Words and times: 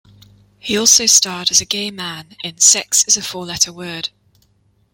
He 0.57 0.79
also 0.79 1.05
starred 1.05 1.51
as 1.51 1.61
a 1.61 1.65
gay 1.65 1.91
man 1.91 2.35
in 2.43 2.57
"Sex 2.57 3.05
Is 3.07 3.17
a 3.17 3.21
Four 3.21 3.45
Letter 3.45 3.71
Word". 3.71 4.09